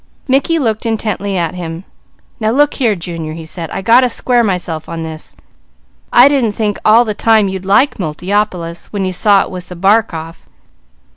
Mickey 0.27 0.57
looked 0.57 0.87
intently 0.87 1.37
at 1.37 1.53
him. 1.53 1.83
"Now 2.39 2.49
look 2.49 2.73
here 2.73 2.95
Junior," 2.95 3.33
he 3.33 3.45
said, 3.45 3.69
"I 3.69 3.83
got 3.83 4.01
to 4.01 4.09
square 4.09 4.43
myself 4.43 4.89
on 4.89 5.03
this. 5.03 5.37
I 6.11 6.27
didn't 6.27 6.53
think 6.53 6.79
all 6.83 7.05
the 7.05 7.13
time 7.13 7.47
you'd 7.47 7.65
like 7.65 7.99
Multiopolis, 7.99 8.87
when 8.87 9.05
you 9.05 9.13
saw 9.13 9.43
it 9.43 9.51
with 9.51 9.69
the 9.69 9.75
bark 9.75 10.11
off. 10.11 10.49